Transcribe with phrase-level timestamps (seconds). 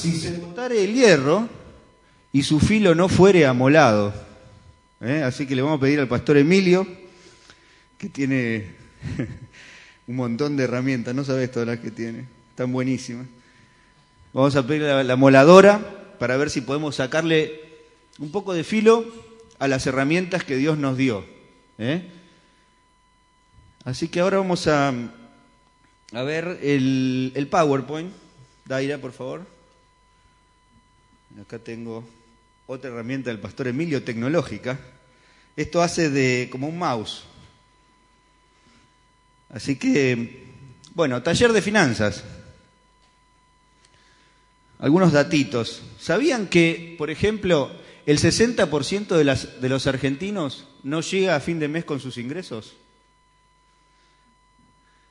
[0.00, 1.46] si se botare el hierro
[2.32, 4.14] y su filo no fuere amolado.
[5.00, 5.22] ¿eh?
[5.22, 6.86] Así que le vamos a pedir al pastor Emilio,
[7.98, 8.70] que tiene
[10.06, 13.26] un montón de herramientas, no sabes todas las que tiene, están buenísimas.
[14.32, 17.60] Vamos a pedir la, la moladora para ver si podemos sacarle
[18.18, 19.04] un poco de filo
[19.58, 21.26] a las herramientas que Dios nos dio.
[21.78, 22.08] ¿eh?
[23.84, 24.94] Así que ahora vamos a,
[26.12, 28.12] a ver el, el PowerPoint.
[28.64, 29.59] Daira, por favor.
[31.38, 32.08] Acá tengo
[32.66, 34.78] otra herramienta del pastor Emilio, tecnológica.
[35.56, 37.24] Esto hace de como un mouse.
[39.50, 40.46] Así que,
[40.94, 42.24] bueno, taller de finanzas.
[44.78, 45.82] Algunos datitos.
[45.98, 47.70] ¿Sabían que, por ejemplo,
[48.06, 52.74] el 60% de, de los argentinos no llega a fin de mes con sus ingresos?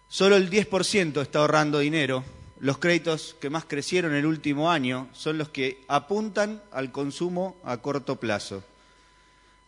[0.08, 2.24] Solo el 10% está ahorrando dinero.
[2.62, 7.78] Los créditos que más crecieron el último año son los que apuntan al consumo a
[7.78, 8.64] corto plazo.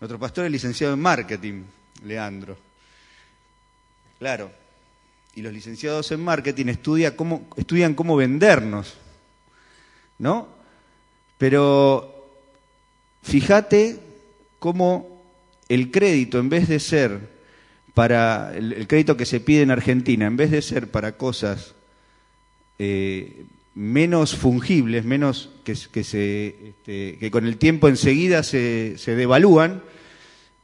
[0.02, 1.64] Nuestro pastor es licenciado en marketing,
[2.04, 2.58] Leandro.
[4.20, 4.52] Claro,
[5.36, 8.96] y los licenciados en marketing estudian cómo vendernos,
[10.20, 10.50] ¿no?
[11.38, 12.30] Pero
[13.24, 14.00] fíjate
[14.60, 15.24] cómo
[15.70, 17.30] el crédito, en vez de ser
[17.94, 21.74] para el crédito que se pide en Argentina, en vez de ser para cosas
[22.84, 29.84] eh, menos fungibles, menos que, se, este, que con el tiempo enseguida se, se, devalúan,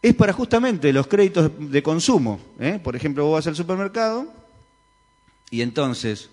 [0.02, 2.40] es para justamente los créditos de consumo.
[2.60, 2.80] ¿eh?
[2.84, 4.26] Por ejemplo, vos vas al supermercado
[5.52, 6.32] y entonces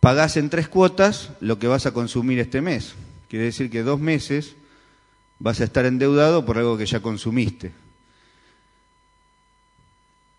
[0.00, 2.92] pagás en tres cuotas lo que vas a consumir este mes.
[3.30, 4.54] Quiere decir que dos meses
[5.38, 7.72] vas a estar endeudado por algo que ya consumiste.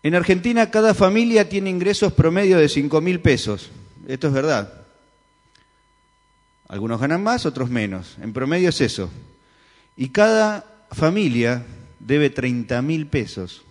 [0.04, 3.72] En Argentina cada familia tiene ingresos promedio de 5 mil pesos.
[4.06, 4.82] Esto es verdad.
[6.68, 8.16] Algunos ganan más, otros menos.
[8.20, 9.10] En promedio es eso.
[9.96, 11.64] Y cada familia
[12.00, 13.62] debe 30 mil pesos.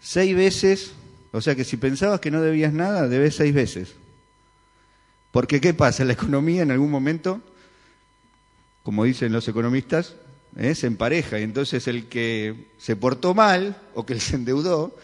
[0.00, 0.92] Seis veces,
[1.32, 3.94] o sea que si pensabas que no debías nada, debes seis veces.
[5.30, 6.04] Porque ¿qué pasa?
[6.04, 7.40] La economía en algún momento,
[8.82, 10.16] como dicen los economistas,
[10.56, 10.74] ¿eh?
[10.74, 14.96] se empareja y entonces el que se portó mal o que se endeudó,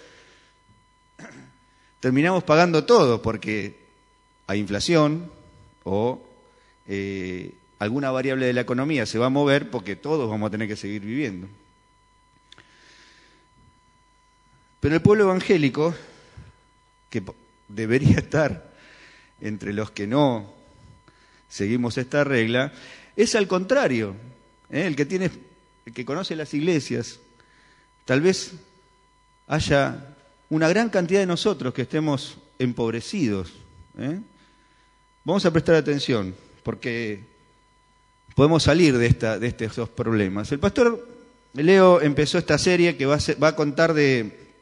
[2.00, 3.87] terminamos pagando todo porque
[4.48, 5.30] hay inflación
[5.84, 6.20] o
[6.86, 10.66] eh, alguna variable de la economía se va a mover porque todos vamos a tener
[10.66, 11.46] que seguir viviendo.
[14.80, 15.94] Pero el pueblo evangélico,
[17.10, 17.22] que
[17.68, 18.72] debería estar
[19.40, 20.50] entre los que no
[21.50, 22.72] seguimos esta regla,
[23.16, 24.14] es al contrario.
[24.70, 24.86] ¿eh?
[24.86, 25.30] El que tiene,
[25.84, 27.20] el que conoce las iglesias,
[28.06, 28.54] tal vez
[29.46, 30.16] haya
[30.48, 33.52] una gran cantidad de nosotros que estemos empobrecidos.
[33.98, 34.20] ¿eh?
[35.28, 37.20] Vamos a prestar atención, porque
[38.34, 40.50] podemos salir de, esta, de estos problemas.
[40.52, 41.06] El pastor
[41.52, 44.54] Leo empezó esta serie que va a, va a contar de,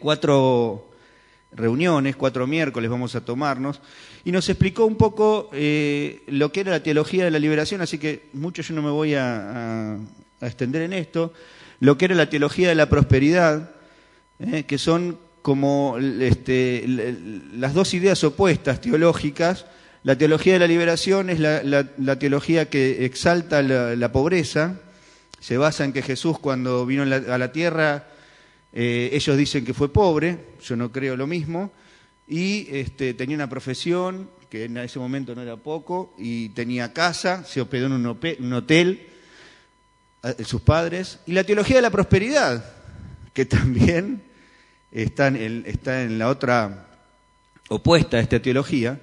[0.00, 0.88] cuatro
[1.52, 3.82] reuniones, cuatro miércoles vamos a tomarnos,
[4.24, 7.98] y nos explicó un poco eh, lo que era la teología de la liberación, así
[7.98, 9.98] que mucho yo no me voy a
[10.40, 11.34] extender en esto,
[11.80, 13.72] lo que era la teología de la prosperidad,
[14.38, 16.86] eh, que son como este,
[17.56, 19.66] las dos ideas opuestas teológicas.
[20.04, 24.80] La teología de la liberación es la, la, la teología que exalta la, pobreza,
[25.38, 28.08] se basa en que Jesús cuando vino a la tierra,
[28.72, 31.70] eh, ellos dicen que fue pobre, yo no creo lo mismo,
[32.26, 37.44] y este, tenía una profesión que en ese momento no era poco, y tenía casa,
[37.44, 39.06] se hospedó en un, un hotel,
[40.22, 42.64] a, sus padres, y la teología de la prosperidad,
[43.32, 44.20] que también
[44.90, 46.88] está en, está en la otra
[47.68, 49.00] opuesta a esta teología,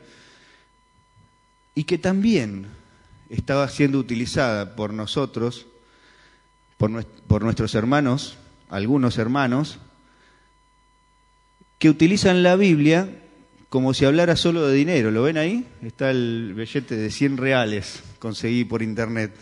[1.80, 2.68] y que también
[3.30, 5.66] estaba siendo utilizada por nosotros,
[6.76, 6.92] por,
[7.42, 8.36] nuestros hermanos,
[8.68, 9.80] algunos hermanos,
[11.78, 13.24] que utilizan la Biblia
[13.70, 15.10] como si hablara solo de dinero.
[15.10, 15.66] ¿Lo ven ahí?
[15.82, 19.34] Está el billete de 100 reales, conseguí por internet.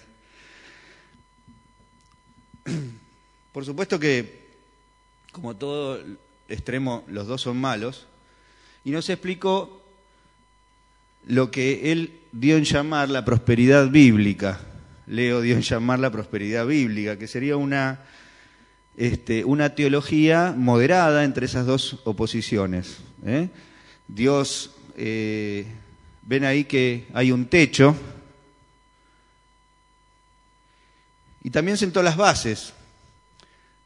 [3.51, 4.45] Por supuesto que,
[5.31, 5.99] como todo
[6.47, 8.05] extremo, los dos son malos,
[8.85, 9.86] y nos explicó
[11.27, 14.59] lo que él dio en llamar la prosperidad bíblica.
[15.05, 18.01] Leo dio en llamar la prosperidad bíblica, que sería una,
[18.95, 22.97] este, una teología moderada entre esas dos oposiciones.
[23.25, 23.49] ¿eh?
[24.07, 25.65] Dios, eh,
[26.23, 27.95] ven ahí que hay un techo,
[31.43, 32.73] y también sentó las bases.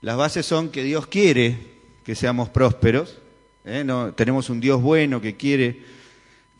[0.01, 1.69] Las bases son que Dios quiere
[2.03, 3.19] que seamos prósperos,
[3.65, 3.83] ¿eh?
[3.83, 6.00] no, tenemos un Dios bueno que quiere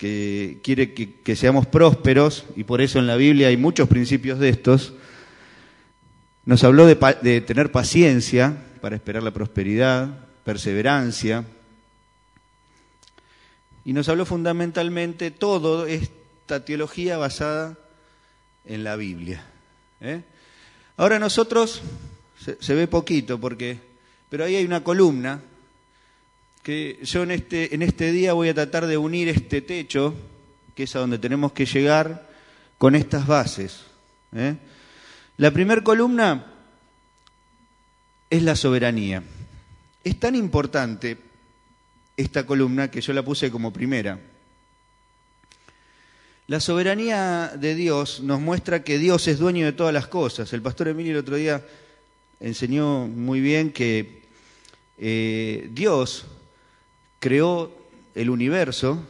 [0.01, 4.49] que quiere que, seamos prósperos, y por eso en la Biblia hay muchos principios de
[4.49, 4.93] estos,
[6.43, 11.45] nos habló de, tener paciencia para esperar la prosperidad, perseverancia,
[13.85, 17.77] y nos habló fundamentalmente todo esta teología basada
[18.65, 19.45] en la Biblia.
[19.99, 20.23] ¿eh?
[20.97, 21.83] Ahora nosotros,
[22.59, 23.77] se, ve poquito, porque,
[24.29, 25.43] pero ahí hay una columna
[26.63, 30.13] que yo en este, en este día voy a tratar de unir este techo,
[30.75, 32.29] que es a donde tenemos que llegar,
[32.77, 33.81] con estas bases.
[34.33, 34.55] ¿eh?
[35.37, 36.45] La primera columna
[38.29, 39.23] es la soberanía.
[40.03, 41.17] Es tan importante
[42.15, 44.19] esta columna que yo la puse como primera.
[46.47, 50.51] La soberanía de Dios nos muestra que Dios es dueño de todas las cosas.
[50.53, 51.65] El pastor Emilio el otro día
[52.39, 54.23] enseñó muy bien que
[54.97, 56.25] eh, Dios
[57.21, 57.71] creó
[58.13, 59.01] el universo,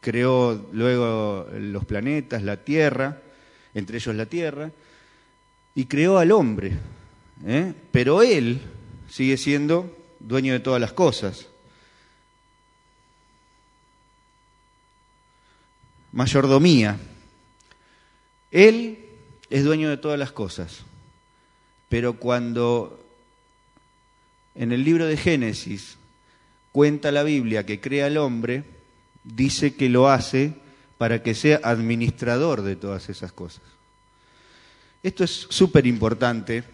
[0.00, 3.22] creó luego los planetas, la Tierra,
[3.72, 4.70] entre ellos la Tierra,
[5.74, 6.72] y creó al hombre.
[7.46, 7.72] ¿eh?
[7.90, 8.60] Pero Él
[9.08, 11.46] sigue siendo dueño de todas las cosas.
[16.12, 16.98] mayordomía.
[18.50, 18.98] Él
[19.50, 20.80] es dueño de todas las cosas,
[21.88, 23.02] pero cuando
[24.54, 25.96] en el libro de Génesis
[26.72, 28.64] cuenta la Biblia que crea al hombre,
[29.22, 30.54] dice que lo hace
[30.98, 33.62] para que sea administrador de todas esas cosas.
[35.02, 36.64] Esto es súper importante,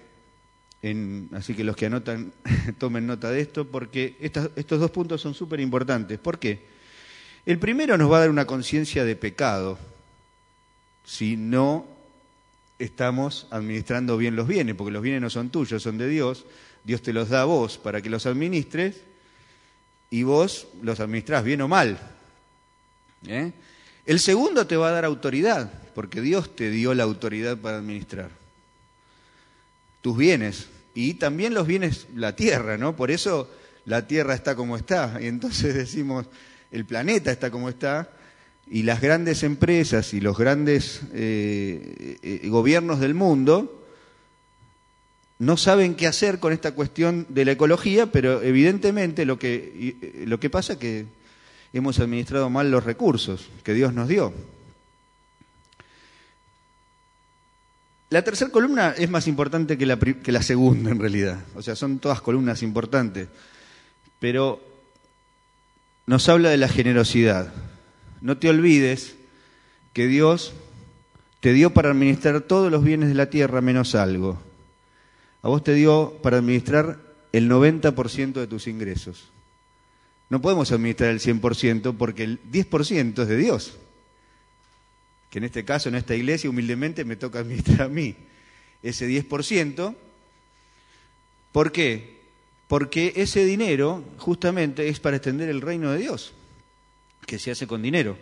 [1.33, 2.33] así que los que anotan
[2.79, 6.19] tomen nota de esto, porque estos dos puntos son súper importantes.
[6.19, 6.67] ¿Por qué?
[7.47, 9.79] El primero nos va a dar una conciencia de pecado
[11.05, 11.87] si no
[12.79, 16.45] estamos administrando bien los bienes, porque los bienes no son tuyos, son de Dios.
[16.85, 19.03] Dios te los da a vos para que los administres
[20.11, 21.99] y vos los administrás bien o mal.
[23.27, 23.53] ¿eh?
[24.07, 28.31] El segundo te va a dar autoridad, porque Dios te dio la autoridad para administrar
[30.01, 32.97] tus bienes y también los bienes, la tierra, ¿no?
[32.97, 33.51] Por eso
[33.85, 35.19] la tierra está como está.
[35.21, 36.27] Y entonces decimos,
[36.71, 38.11] el planeta está como está
[38.71, 43.78] y las grandes empresas y los grandes eh, eh, gobiernos del mundo
[45.38, 50.25] no saben qué hacer con esta cuestión de la ecología, pero evidentemente lo que, eh,
[50.26, 51.06] lo que pasa es que
[51.73, 54.32] hemos administrado mal los recursos que Dios nos dio.
[58.11, 61.76] La tercera columna es más importante que la, que la segunda en realidad, o sea,
[61.76, 63.29] son todas columnas importantes,
[64.19, 64.61] pero
[66.06, 67.52] nos habla de la generosidad.
[68.23, 69.14] No te olvides
[69.93, 70.55] que Dios
[71.40, 74.48] te dio para administrar todos los bienes de la tierra menos algo.
[75.43, 77.00] A vos te dio para administrar
[77.32, 79.31] el 90% de tus ingresos.
[80.31, 83.79] No podemos administrar el 100% porque el 10% es de Dios.
[85.31, 88.17] Que en este caso, en esta iglesia, humildemente me toca administrar a mí
[88.82, 89.94] ese 10%.
[91.52, 92.19] ¿Por qué?
[92.69, 96.35] porque ese dinero justamente es para extender el reino de Dios,
[97.26, 98.17] que se hace con dinero.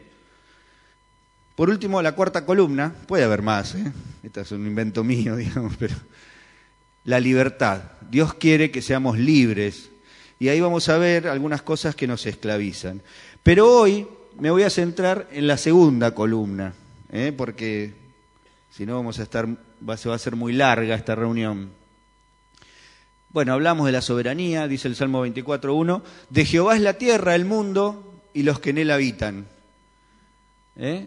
[1.56, 3.92] Por último, la cuarta columna, puede haber más, ¿eh?
[4.22, 5.96] este es un invento mío, digamos, pero
[7.06, 7.82] la libertad.
[8.10, 9.90] Dios quiere que seamos libres
[10.38, 13.00] y ahí vamos a ver algunas cosas que nos esclavizan.
[13.42, 14.06] Pero hoy
[14.38, 16.74] me voy a centrar en la segunda columna,
[17.10, 17.32] ¿eh?
[17.34, 17.94] porque
[18.70, 19.46] si no vamos a estar,
[19.96, 21.70] se va a hacer muy larga esta reunión.
[23.30, 27.44] Bueno, hablamos de la soberanía, dice el Salmo 24.1, de Jehová es la tierra, el
[27.44, 29.46] mundo y los que en él habitan.
[30.76, 31.06] ¿Eh?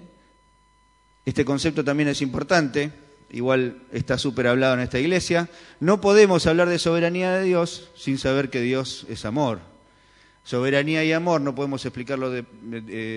[1.26, 2.92] Este concepto también es importante,
[3.32, 5.50] igual está súper hablado en esta iglesia.
[5.80, 9.60] No podemos hablar de soberanía de Dios sin saber que Dios es amor.
[10.44, 12.32] Soberanía y amor no podemos explicarlo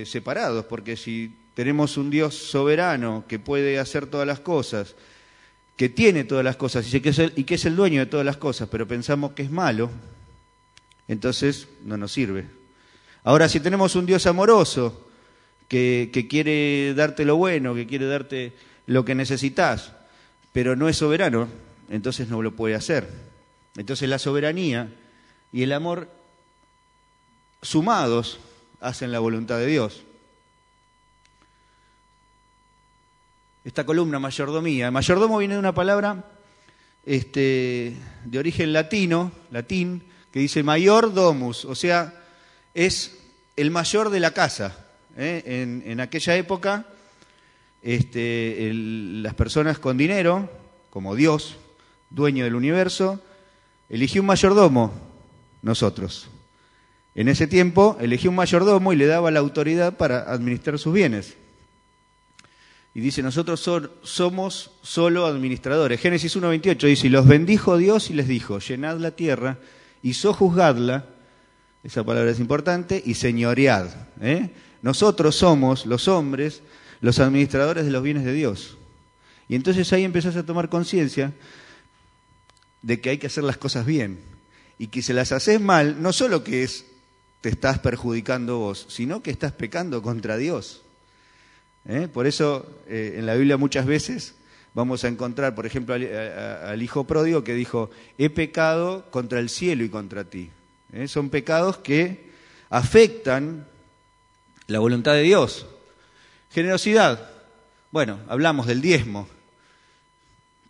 [0.04, 4.94] separados, porque si tenemos un Dios soberano que puede hacer todas las cosas,
[5.76, 8.26] que tiene todas las cosas y que, es el, que es el dueño de todas
[8.26, 9.90] las cosas, pero pensamos que es malo,
[11.08, 12.46] entonces no nos sirve.
[13.24, 15.08] Ahora, si tenemos un Dios amoroso
[15.68, 18.52] que quiere darte lo bueno, que quiere darte
[18.86, 19.92] lo que necesitas,
[20.52, 21.48] pero no es soberano,
[21.88, 23.08] entonces no lo puede hacer.
[23.76, 24.92] Entonces la soberanía
[25.52, 26.08] y el amor
[27.62, 28.38] sumados
[28.80, 30.04] hacen la voluntad de Dios.
[33.64, 34.90] esta columna mayordomía.
[34.90, 36.24] Mayordomo viene de una palabra
[37.06, 42.14] este, de origen latino, latín, que dice mayor domus, o sea,
[42.74, 43.18] es
[43.56, 44.86] el mayor de la casa.
[45.16, 45.82] ¿eh?
[45.84, 46.86] En, aquella época,
[47.82, 50.48] este, las personas con dinero,
[50.90, 51.56] como Dios,
[52.10, 53.20] dueño del universo,
[53.88, 54.92] eligió un mayordomo,
[55.62, 56.28] nosotros.
[57.14, 61.36] En ese tiempo elegía un mayordomo y le daba la autoridad para administrar sus bienes.
[62.94, 63.60] Y dice, nosotros
[64.02, 66.00] somos solo administradores.
[66.00, 69.58] Génesis 1.28 dice, y los bendijo Dios y les dijo, llenad la tierra
[70.02, 71.06] y sojuzgadla,
[71.82, 73.88] esa palabra es importante, y señoread.
[74.20, 74.50] ¿eh?
[74.82, 76.62] Nosotros somos, los hombres,
[77.02, 78.78] los administradores de los bienes de Dios.
[79.48, 81.32] Y entonces ahí empezás a tomar conciencia
[82.80, 84.20] de que hay que hacer las cosas bien.
[84.78, 86.86] Y que si las haces mal, no solo que es,
[87.42, 90.82] te estás perjudicando vos, sino que estás pecando contra Dios.
[91.86, 92.08] ¿Eh?
[92.10, 94.36] Por eso eh, en la Biblia muchas veces
[94.72, 99.82] vamos a encontrar, por ejemplo, al, hijo pródigo que dijo, he pecado contra el cielo
[99.82, 100.50] y contra ti.
[100.92, 101.08] ¿Eh?
[101.08, 102.30] Son pecados que
[102.70, 103.66] afectan
[104.68, 105.66] la voluntad de Dios.
[106.52, 107.30] Generosidad.
[107.90, 109.26] Bueno, hablamos del diezmo.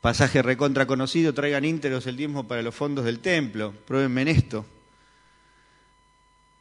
[0.01, 4.67] Pasaje recontra conocido, traigan íntegros el diezmo para los fondos del templo, pruébenme en esto.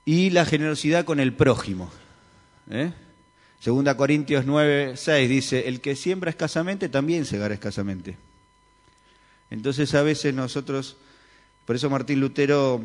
[0.05, 1.91] Y la generosidad con el prójimo.
[2.69, 2.93] ¿eh?
[3.59, 8.17] Segunda Corintios 9, 6 dice, el que siembra escasamente también segará escasamente.
[9.51, 10.97] Entonces a veces nosotros,
[11.65, 12.81] por eso Martín Lutero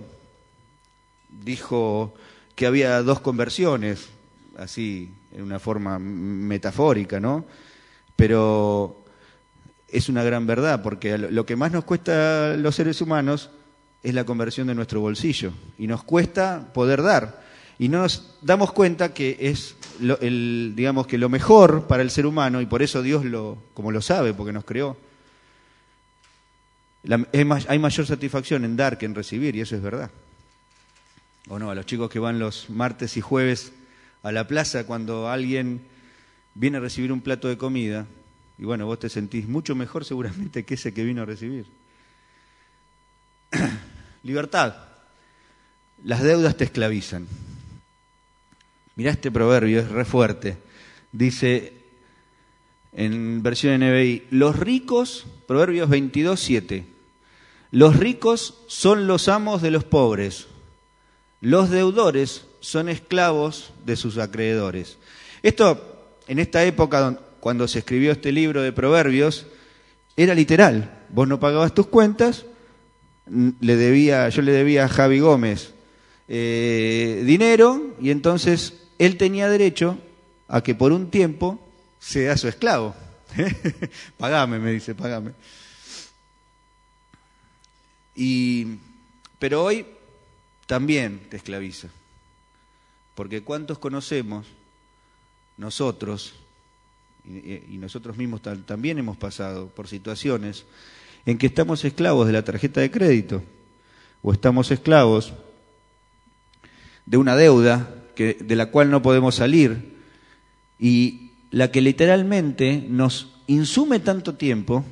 [1.31, 2.15] dijo
[2.55, 4.09] que había dos conversiones,
[4.59, 7.45] así en una forma metafórica, ¿no?
[8.17, 9.05] Pero
[9.89, 13.51] es una gran verdad, porque lo que más nos cuesta a los seres humanos
[14.03, 17.45] es la conversión de nuestro bolsillo, y nos cuesta poder dar,
[17.79, 22.25] y no nos damos cuenta que es lo, digamos que lo mejor para el ser
[22.25, 24.97] humano, y por eso Dios lo, como lo sabe, porque nos creó,
[27.33, 30.11] hay mayor satisfacción en dar que en recibir, y eso es verdad.
[31.49, 33.73] O no, a los chicos que van los martes y jueves
[34.27, 35.83] a la plaza cuando alguien
[36.55, 38.09] viene a recibir un plato de comida,
[38.59, 41.67] y bueno, vos te sentís mucho mejor seguramente que ese que vino a recibir.
[44.25, 44.75] Libertad.
[46.03, 47.29] Las deudas te esclavizan.
[48.97, 50.57] Mirá este proverbio, es re fuerte.
[51.13, 51.75] Dice
[52.95, 56.85] en versión NBI, los ricos, Proverbios 22, 7,
[57.71, 60.49] los ricos son los amos de los pobres,
[61.41, 64.99] los deudores son esclavos de sus acreedores.
[65.45, 69.47] Esto, en esta época cuando se escribió este libro de Proverbios,
[70.17, 71.05] era literal.
[71.11, 72.45] Vos no pagabas tus cuentas,
[73.61, 75.75] le debía, yo le debía a Javi Gómez
[76.27, 79.97] eh, dinero y entonces él tenía derecho
[80.49, 81.61] a que por un tiempo
[82.01, 82.97] sea su esclavo.
[84.19, 85.35] pagame, me dice, pagame.
[89.39, 89.87] Pero hoy
[90.67, 91.91] también te esclaviza.
[93.17, 94.47] Porque ¿cuántos conocemos
[95.57, 96.35] nosotros
[97.25, 100.65] y, nosotros mismos también hemos pasado por situaciones
[101.25, 103.43] en que estamos esclavos de la tarjeta de crédito
[104.23, 105.33] o estamos esclavos
[107.05, 109.97] de una deuda que, de la cual no podemos salir
[110.79, 114.85] y la que literalmente nos insume tanto tiempo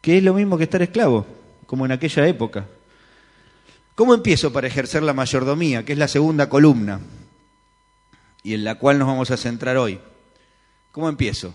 [0.00, 1.26] que es lo mismo que estar esclavo,
[1.66, 2.66] como en aquella época.
[3.94, 7.00] ¿Cómo empiezo para ejercer la mayordomía, que es la segunda columna
[8.42, 10.00] y en la cual nos vamos a centrar hoy?
[10.90, 11.54] ¿Cómo empiezo?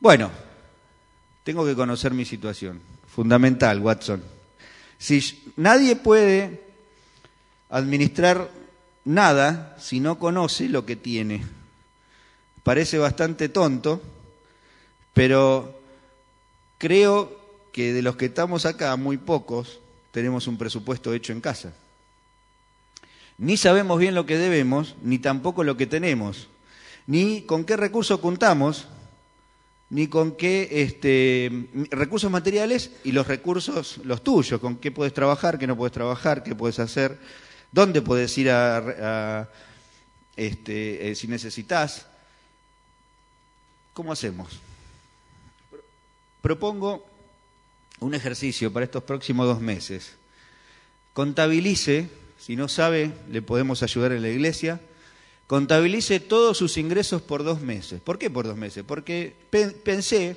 [0.00, 0.30] Bueno,
[1.44, 2.80] tengo que conocer mi situación.
[3.06, 4.22] Fundamental, Watson.
[4.98, 6.60] Si nadie puede
[7.68, 8.50] administrar
[9.04, 11.44] nada si no conoce lo que tiene.
[12.62, 14.02] Parece bastante tonto,
[15.14, 15.80] pero
[16.78, 17.38] creo
[17.72, 19.79] que de los que estamos acá, muy pocos
[20.12, 21.72] tenemos un presupuesto hecho en casa.
[23.38, 26.48] Ni sabemos bien lo que debemos, ni tampoco lo que tenemos
[27.10, 28.86] ni con qué recursos contamos,
[29.88, 35.58] ni con qué este, recursos materiales y los recursos, los tuyos, con qué puedes trabajar,
[35.58, 37.18] qué no puedes trabajar, qué puedes hacer,
[37.72, 39.48] dónde puedes ir a,
[40.36, 42.06] este, eh, si necesitas.
[43.92, 44.60] ¿Cómo hacemos?
[46.40, 47.09] Propongo
[48.00, 50.16] un ejercicio para estos próximos dos meses.
[51.12, 54.80] Contabilice, si no sabe, le podemos ayudar en la iglesia
[55.50, 58.00] contabilice todos sus ingresos por dos meses.
[58.00, 58.84] ¿Por qué por dos meses?
[58.86, 59.34] Porque
[59.82, 60.36] pensé,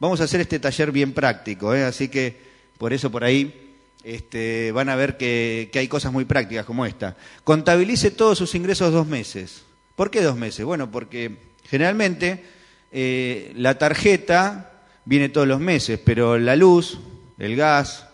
[0.00, 1.84] vamos a hacer este taller bien práctico, ¿eh?
[1.84, 2.36] así que
[2.78, 7.16] por eso por ahí este, van a ver que, hay cosas muy prácticas como esta.
[7.44, 9.62] Contabilice todos sus ingresos dos meses.
[9.94, 10.64] ¿Por qué dos meses?
[10.64, 11.36] Bueno, porque
[11.70, 12.42] generalmente
[12.90, 14.77] eh, la tarjeta
[15.08, 16.98] viene todos los meses, pero la luz,
[17.38, 18.06] el gas,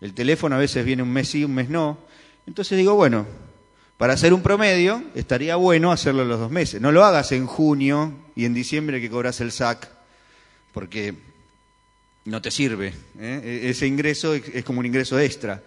[0.00, 1.96] el teléfono a veces viene un mes sí, un mes no.
[2.44, 3.24] Entonces digo, bueno,
[3.96, 6.80] para hacer un promedio, estaría bueno hacerlo los dos meses.
[6.80, 9.88] No lo hagas en junio y en diciembre que cobras el SAC,
[10.72, 11.14] porque
[12.24, 12.94] no te sirve.
[13.20, 13.40] ¿eh?
[13.44, 15.62] E-, ese ingreso es como un ingreso extra.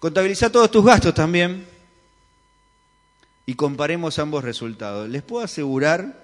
[0.00, 1.64] Contabiliza todos tus gastos también
[3.46, 5.08] y comparemos ambos resultados.
[5.08, 6.21] Les puedo asegurar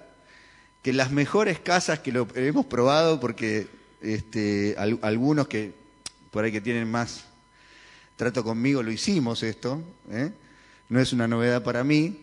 [0.93, 3.67] las mejores casas que hemos probado, porque
[4.01, 5.73] este, algunos que
[6.31, 7.25] por ahí que tienen más
[8.15, 9.81] trato conmigo lo hicimos esto,
[10.11, 10.31] ¿eh?
[10.89, 12.19] no es una novedad para mí,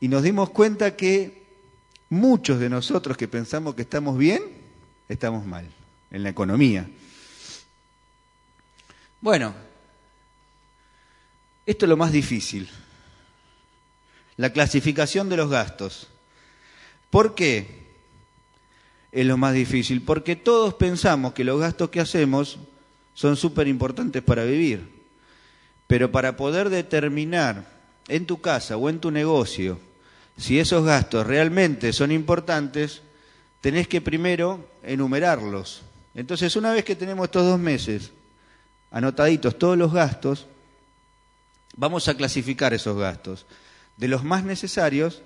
[0.00, 1.42] y nos dimos cuenta que
[2.08, 4.42] muchos de nosotros que pensamos que estamos bien,
[5.08, 5.68] estamos mal
[6.10, 6.88] en la economía.
[9.20, 9.54] Bueno,
[11.66, 12.68] esto es lo más difícil,
[14.36, 16.08] la clasificación de los gastos.
[17.10, 17.79] ¿Por qué
[19.12, 20.02] es lo más difícil?
[20.02, 22.58] Porque todos pensamos que los gastos que hacemos
[23.14, 24.88] son súper importantes para vivir,
[25.86, 27.66] pero para poder determinar
[28.08, 29.78] en tu casa o en tu negocio
[30.40, 33.02] si esos gastos realmente son importantes,
[33.60, 35.82] tenés que primero enumerarlos.
[36.14, 38.10] Entonces, una vez que tenemos estos dos meses
[38.90, 40.46] anotaditos todos los gastos,
[41.76, 43.44] vamos a clasificar esos gastos
[43.98, 45.22] de los más necesarios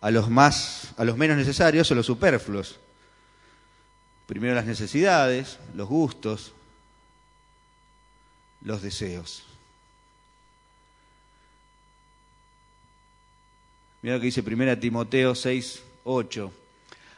[0.00, 2.78] a los más a los menos necesarios o los superfluos.
[4.26, 6.52] Primero las necesidades, los gustos,
[8.62, 9.44] los deseos.
[14.02, 16.52] Mira lo que dice 1 Timoteo 6, 8.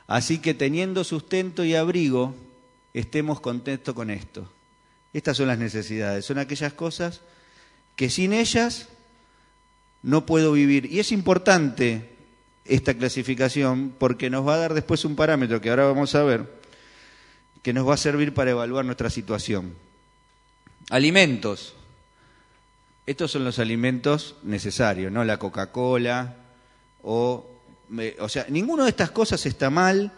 [0.06, 2.34] Así que teniendo sustento y abrigo,
[2.94, 4.50] estemos contentos con esto.
[5.12, 7.22] Estas son las necesidades, son aquellas cosas
[7.96, 8.88] que sin ellas
[10.02, 10.86] no puedo vivir.
[10.86, 12.10] Y es importante
[12.64, 16.46] esta clasificación porque nos va a dar después un parámetro que ahora vamos a ver,
[17.66, 19.74] que nos va a servir para evaluar nuestra situación.
[20.88, 21.74] Alimentos.
[23.06, 26.36] Estos son los alimentos necesarios, no la Coca-Cola,
[27.02, 27.44] o,
[28.20, 30.12] o sea, ninguna de estas cosas está mal,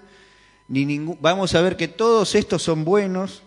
[0.69, 3.43] ni vamos a ver que todos estos son buenos,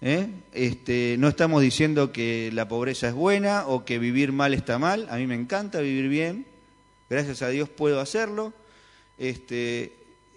[0.00, 0.28] ¿eh?
[0.52, 5.08] este, no estamos diciendo que la pobreza es buena o que vivir mal está mal,
[5.10, 6.46] a mí me encanta vivir bien,
[7.08, 8.52] gracias a Dios puedo hacerlo,
[9.18, 9.92] este,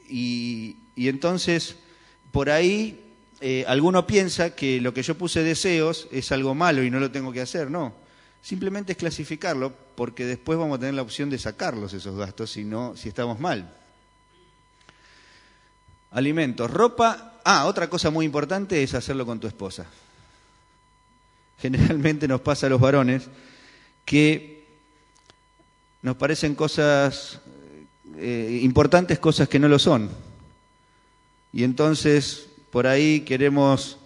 [0.09, 1.75] y, entonces
[2.31, 3.02] por ahí
[3.45, 7.11] eh, alguno piensa que lo que yo puse deseos es algo malo y no lo
[7.11, 7.93] tengo que hacer, no.
[8.41, 12.63] Simplemente es clasificarlo porque después vamos a tener la opción de sacarlos esos gastos si,
[12.63, 13.69] no, si estamos mal.
[16.11, 17.41] Alimentos, ropa.
[17.43, 19.87] Ah, otra cosa muy importante es hacerlo con tu esposa.
[21.59, 23.23] Generalmente nos pasa a los varones
[24.05, 24.67] que
[26.01, 27.41] nos parecen cosas
[28.15, 30.09] eh, importantes, cosas que no lo son.
[31.51, 33.99] Y entonces por ahí queremos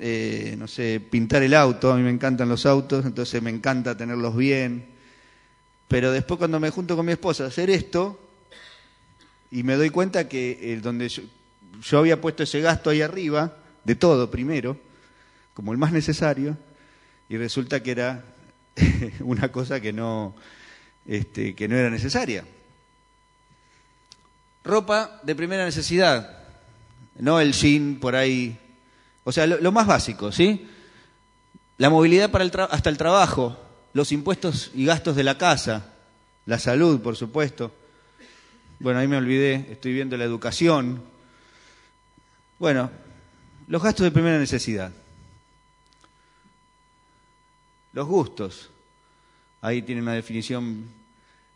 [0.00, 3.96] eh, no sé, pintar el auto, a mí me encantan los autos, entonces me encanta
[3.96, 4.86] tenerlos bien,
[5.86, 8.18] pero después cuando me junto con mi esposa a hacer esto,
[9.52, 14.28] y me doy cuenta que donde yo, había puesto ese gasto ahí arriba, de todo
[14.28, 14.76] primero,
[15.54, 16.56] como el más necesario,
[17.28, 18.24] y resulta que era
[19.20, 20.34] una cosa que no,
[21.06, 22.44] este, que no era necesaria.
[24.64, 26.41] Ropa de primera necesidad,
[27.22, 28.58] no el jean por ahí
[29.24, 30.66] o sea, lo, más básico, ¿sí?
[31.78, 33.56] La movilidad para el hasta el trabajo,
[33.92, 35.94] los impuestos y gastos de la casa,
[36.46, 37.72] la salud, por supuesto.
[38.80, 41.02] Bueno, ahí me olvidé, estoy viendo la educación.
[42.58, 42.90] Bueno,
[43.68, 44.90] los gastos de primera necesidad.
[47.92, 48.70] Los gustos.
[49.60, 50.88] Ahí tiene una definición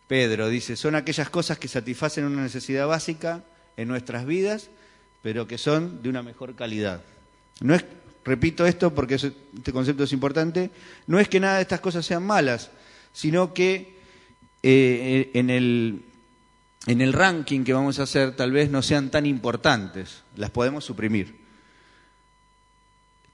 [0.07, 3.42] Pedro, dice, son aquellas cosas que satisfacen una necesidad básica
[3.76, 4.70] en nuestras vidas,
[5.27, 7.03] pero que son de una mejor calidad.
[7.61, 7.85] No es,
[8.25, 10.71] repito esto porque este concepto es importante,
[11.09, 12.71] no es que nada de estas cosas sean malas,
[13.12, 13.97] sino que
[14.62, 16.05] eh, en, el,
[16.87, 20.85] en el ranking que vamos a hacer tal vez no sean tan importantes, las podemos
[20.85, 21.35] suprimir.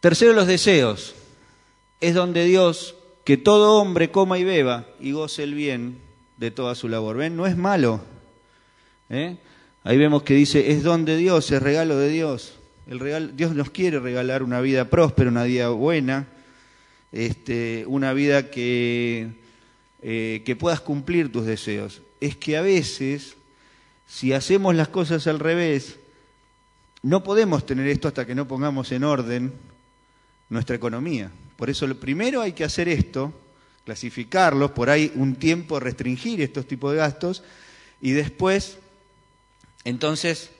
[0.00, 1.14] Tercero, los deseos.
[2.00, 6.00] Es donde Dios, que todo hombre coma y beba y goce el bien
[6.38, 7.18] de toda su labor.
[7.18, 7.36] ¿Ven?
[7.36, 8.00] No es malo.
[9.10, 9.36] ¿eh?
[9.84, 12.54] Ahí vemos que dice, es donde Dios, es regalo de Dios.
[13.34, 16.26] Dios nos quiere regalar una vida próspera, una vida buena,
[17.10, 19.30] este, una vida que,
[20.02, 22.02] eh, que puedas cumplir tus deseos.
[22.20, 23.36] Es que a veces,
[24.06, 25.98] si hacemos las cosas al revés,
[27.02, 29.52] no podemos tener esto hasta que no pongamos en orden
[30.48, 31.30] nuestra economía.
[31.56, 33.32] Por eso lo primero hay que hacer esto,
[33.84, 37.42] clasificarlos, por ahí un tiempo restringir estos tipos de gastos
[38.00, 38.78] y después,
[39.84, 40.50] entonces,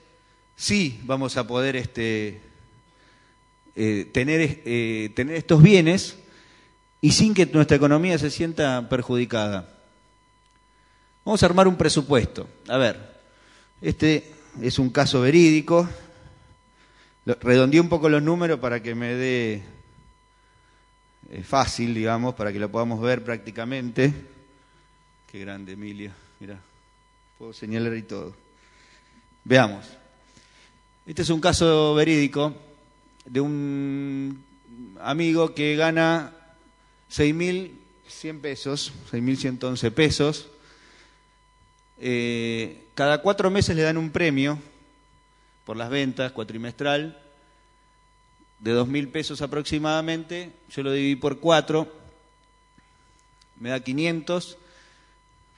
[0.56, 2.40] sí vamos a poder este,
[3.74, 6.18] eh, tener, eh, tener estos bienes
[7.00, 9.68] y sin que nuestra economía se sienta perjudicada.
[11.24, 12.48] Vamos a armar un presupuesto.
[12.68, 13.20] A ver,
[13.80, 15.88] este es un caso verídico.
[17.24, 19.62] Redondeé un poco los números para que me dé
[21.30, 24.12] eh, fácil, digamos, para que lo podamos ver prácticamente.
[25.30, 26.12] Qué grande, Emilia.
[26.40, 26.61] Mira,
[27.38, 28.41] puedo señalar y todo.
[29.44, 29.85] Veamos.
[31.05, 32.55] Este es un caso verídico
[33.24, 34.44] de un
[35.00, 36.33] amigo que gana
[37.11, 40.48] 6.100 pesos, 6.111 pesos.
[41.98, 44.59] Eh, cada cuatro meses le dan un premio
[45.64, 47.20] por las ventas cuatrimestral
[48.61, 50.52] de 2.000 pesos aproximadamente.
[50.70, 51.92] Yo lo dividí por cuatro,
[53.59, 54.57] me da 500.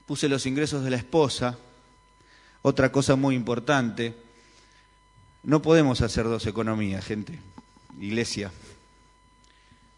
[0.07, 1.57] Puse los ingresos de la esposa.
[2.67, 4.15] Otra cosa muy importante,
[5.43, 7.37] no podemos hacer dos economías, gente.
[8.01, 8.51] Iglesia.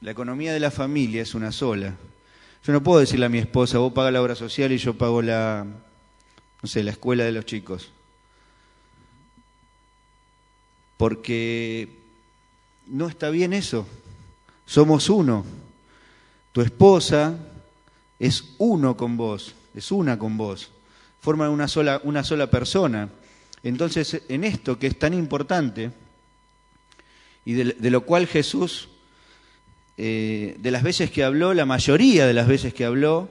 [0.01, 1.95] La economía de la familia es una sola.
[2.65, 5.21] Yo no puedo decirle a mi esposa, vos pagas la obra social y yo pago
[5.21, 5.65] la,
[6.61, 7.89] no sé, la escuela de los chicos.
[10.97, 11.87] Porque
[12.85, 13.87] no está bien eso.
[14.65, 15.45] Somos uno.
[16.51, 17.39] Tu esposa
[18.19, 20.71] es uno con vos, es una con vos.
[21.27, 23.09] Forman una sola, una sola persona.
[23.61, 25.91] Entonces, en esto que es tan importante,
[27.43, 28.87] y de lo cual Jesús
[29.97, 33.29] eh, de las veces que habló, la mayoría de las veces que habló,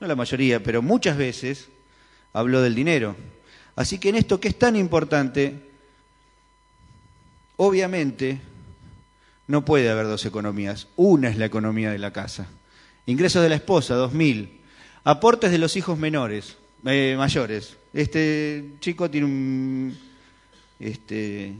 [0.00, 1.68] no la mayoría, pero muchas veces,
[2.32, 3.14] habló del dinero.
[3.76, 5.68] Así que en esto que es tan importante,
[7.58, 8.40] obviamente
[9.48, 10.88] no puede haber dos economías.
[10.96, 12.46] Una es la economía de la casa.
[13.04, 14.62] Ingresos de la esposa, dos mil.
[15.04, 17.76] Aportes de los hijos menores, eh, mayores.
[17.92, 19.98] Este chico tiene un,
[20.78, 21.54] este,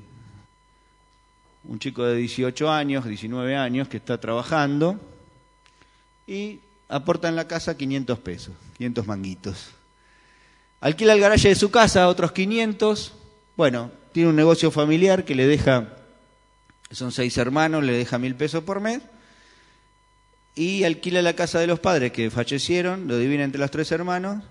[1.64, 5.00] un chico de 18 años, 19 años, que está trabajando
[6.26, 9.70] y aporta en la casa 500 pesos, 500 manguitos.
[10.80, 13.14] Alquila el garaje de su casa, otros 500.
[13.56, 15.96] Bueno, tiene un negocio familiar que le deja,
[16.90, 19.00] son seis hermanos, le deja mil pesos por mes.
[20.54, 24.44] Y alquila la casa de los padres que fallecieron, lo divide entre los tres hermanos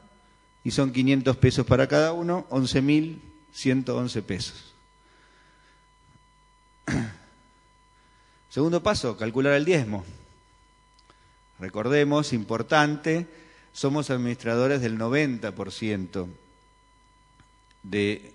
[0.64, 4.74] y son 500 pesos para cada uno, 11.111 pesos.
[8.50, 10.06] Segundo paso, calcular el diezmo.
[11.60, 13.28] Recordemos, importante,
[13.74, 16.28] somos administradores del 90%
[17.84, 18.32] de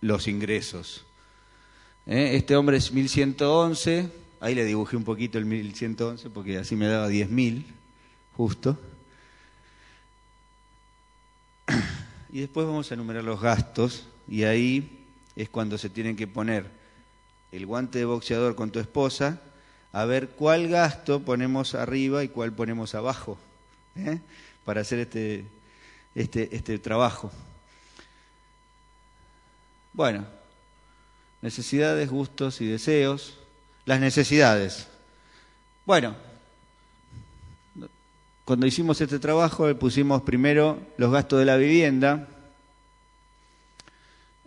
[0.00, 1.04] los ingresos.
[2.06, 2.36] ¿Eh?
[2.36, 7.08] Este hombre es 1111, ahí le dibujé un poquito el 1111 porque así me daba
[7.10, 7.64] 10.000,
[8.36, 8.78] justo.
[12.32, 16.66] Y después vamos a enumerar los gastos y ahí es cuando se tienen que poner
[17.50, 19.40] el guante de boxeador con tu esposa,
[19.92, 23.36] a ver cuál gasto ponemos arriba y cuál ponemos abajo
[23.96, 24.20] ¿eh?
[24.64, 25.44] para hacer este,
[26.14, 27.32] este, este trabajo.
[29.92, 30.24] Bueno,
[31.42, 33.38] necesidades, gustos y deseos.
[33.86, 34.86] Las necesidades.
[35.84, 36.14] Bueno,
[38.44, 42.28] cuando hicimos este trabajo pusimos primero los gastos de la vivienda,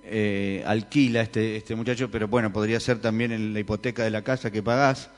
[0.04, 4.22] eh, alquila este, este muchacho, pero bueno, podría ser también en la hipoteca de la
[4.22, 5.10] casa que pagás.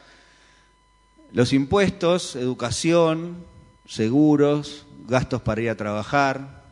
[1.31, 3.43] Los impuestos, educación,
[3.87, 6.63] seguros, gastos para ir a trabajar,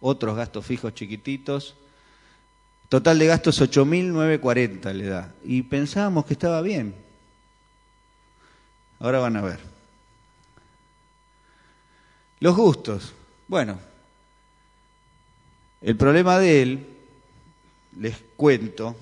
[0.00, 1.76] otros gastos fijos chiquititos.
[2.88, 5.32] Total de gastos 8.940 le da.
[5.44, 6.94] Y pensábamos que estaba bien.
[8.98, 9.71] Ahora van a ver.
[12.42, 13.12] Los gustos.
[13.46, 13.78] Bueno,
[15.80, 16.86] el problema de él
[18.00, 18.96] les cuento,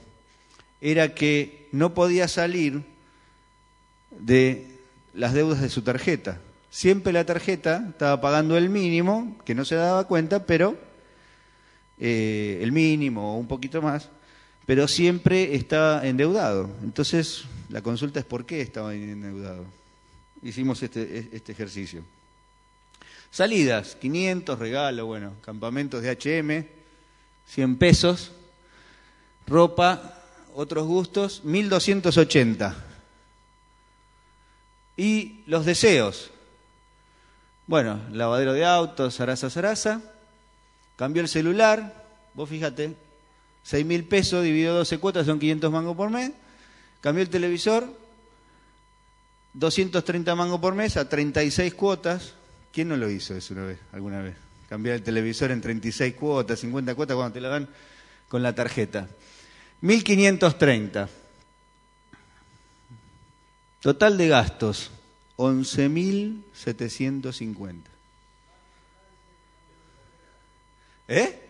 [0.79, 2.83] era que no podía salir
[4.11, 4.66] de
[5.14, 6.38] las deudas de su tarjeta.
[6.68, 10.76] Siempre la tarjeta estaba pagando el mínimo, que no se daba cuenta, pero
[11.98, 14.11] eh, el mínimo o un poquito más,
[14.66, 16.68] pero siempre estaba endeudado.
[16.83, 19.64] Entonces, la consulta es por qué estaba endeudado.
[20.42, 22.05] Hicimos este, este ejercicio.
[23.30, 26.66] Salidas, 500, regalo, bueno, campamentos de HM,
[27.46, 28.32] 100 pesos,
[29.46, 30.18] ropa,
[30.54, 32.76] otros gustos, 1280.
[34.96, 36.30] Y los deseos.
[37.66, 40.00] Bueno, lavadero de autos, zaraza, zaraza.
[40.96, 42.96] Cambió el celular, vos fíjate,
[43.62, 46.32] 6 mil pesos dividido 12 cuotas son 500 mangos por mes.
[47.00, 47.86] Cambió el televisor,
[49.54, 52.34] 230 mangos por mes a 36 cuotas.
[52.72, 54.37] ¿Quién no lo hizo eso una vez, alguna vez?
[54.68, 57.68] Cambiar el televisor en 36 cuotas, 50 cuotas cuando te la dan
[58.28, 59.09] con la tarjeta.
[59.80, 61.09] 1530.
[63.80, 64.92] Total de gastos,
[65.37, 67.80] 11.750.
[71.09, 71.40] ¿Eh?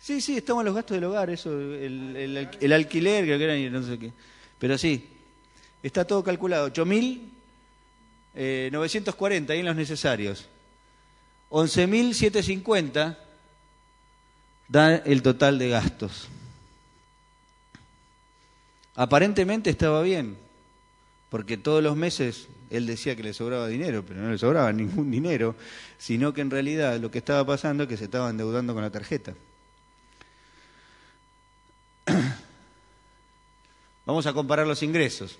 [0.00, 3.98] Sí, sí, estamos los gastos del hogar, eso, el, alquiler, creo que era, no sé
[3.98, 4.10] qué.
[4.58, 5.06] Pero sí,
[5.82, 6.72] Está todo calculado,
[8.34, 10.46] 8.940 ahí en los necesarios.
[11.50, 13.16] 11.750
[14.68, 16.28] da el total de gastos.
[18.94, 20.36] Aparentemente estaba bien,
[21.30, 25.10] porque todos los meses él decía que le sobraba dinero, pero no le sobraba ningún
[25.10, 25.54] dinero,
[25.96, 28.90] sino que en realidad lo que estaba pasando es que se estaba endeudando con la
[28.90, 29.34] tarjeta.
[34.04, 35.38] Vamos a comparar los ingresos.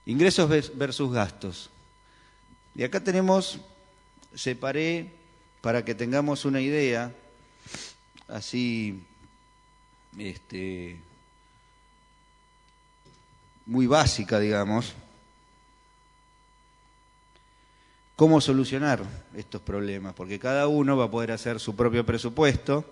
[0.05, 1.69] Ingresos versus gastos.
[2.75, 3.61] Y acá tenemos,
[4.35, 5.13] separé
[5.61, 7.15] para que tengamos una idea,
[8.27, 9.01] así,
[10.17, 10.99] este,
[13.67, 14.95] muy básica, digamos,
[18.15, 19.03] cómo solucionar
[19.35, 22.83] estos problemas, porque cada uno va a poder hacer su propio presupuesto,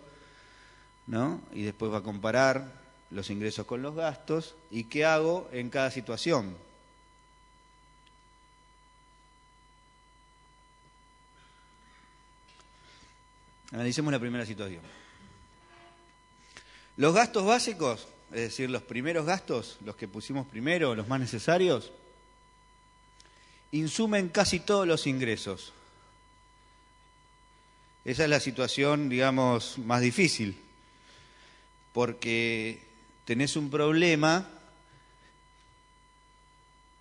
[1.08, 1.42] ¿no?
[1.52, 2.72] Y después va a comparar
[3.10, 6.56] los ingresos con los gastos y qué hago en cada situación.
[13.72, 14.82] Analicemos la primera situación.
[16.98, 21.94] Los gastos básicos, es decir, los primeros gastos, los que pusimos primero, los más necesarios,
[23.72, 25.72] insumen casi todos los ingresos.
[28.04, 30.60] Esa es la situación, digamos, más difícil,
[31.94, 32.84] porque
[33.24, 34.50] tenés un problema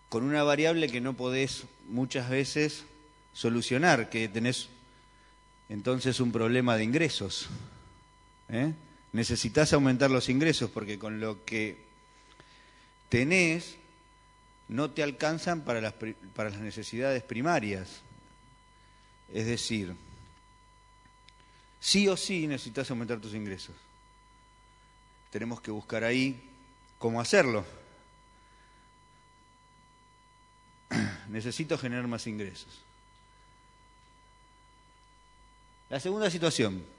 [0.08, 2.84] con una variable que no podés muchas veces
[3.32, 4.68] solucionar, que tenés
[5.68, 7.48] entonces un problema de ingresos.
[8.50, 8.72] ¿eh?
[9.14, 11.78] Necesitas aumentar los ingresos porque con lo que
[13.08, 13.76] tenés
[14.66, 15.94] no te alcanzan para las,
[16.34, 18.00] para las necesidades primarias.
[19.32, 19.94] Es decir,
[21.78, 23.76] sí o sí necesitas aumentar tus ingresos.
[25.30, 26.50] Tenemos que buscar ahí
[26.98, 27.64] cómo hacerlo.
[31.28, 32.80] Necesito generar más ingresos.
[35.88, 36.93] La segunda situación.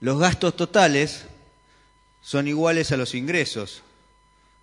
[0.00, 1.26] Los gastos totales
[2.22, 3.82] son iguales a los ingresos.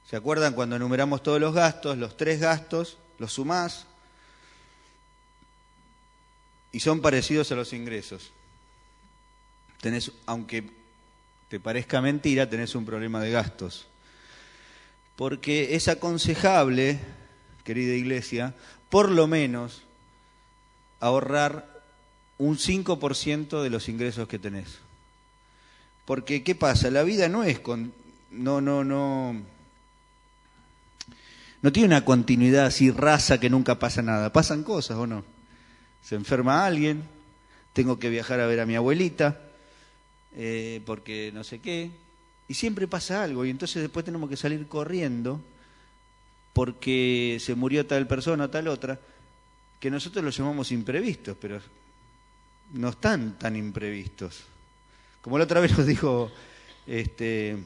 [0.10, 1.98] ¿Se acuerdan cuando enumeramos todos los gastos?
[1.98, 3.86] Los tres gastos, los sumás
[6.72, 8.32] y son parecidos a los ingresos.
[9.82, 10.70] Tenés, aunque
[11.50, 13.88] te parezca mentira, tenés un problema de gastos.
[15.16, 17.00] Porque es aconsejable,
[17.64, 18.54] querida iglesia,
[18.90, 19.84] por lo menos
[21.00, 21.84] ahorrar
[22.38, 24.78] un 5% de los ingresos que tenés.
[26.08, 26.90] Porque, ¿qué pasa?
[26.90, 27.92] La vida no es con.
[28.32, 29.36] No, no, no.
[31.62, 34.32] No tiene una continuidad así raza que nunca pasa nada.
[34.32, 35.26] Pasan cosas o no.
[36.02, 37.04] Se enferma alguien,
[37.74, 39.38] tengo que viajar a ver a mi abuelita,
[40.34, 41.92] eh, porque no sé qué.
[42.48, 45.42] Y siempre pasa algo, y entonces después tenemos que salir corriendo
[46.54, 48.98] porque se murió tal persona o tal otra,
[49.82, 51.60] que nosotros lo llamamos imprevistos, pero
[52.72, 54.46] no están tan imprevistos.
[55.28, 56.32] Como la otra vez nos dijo
[56.88, 57.58] este,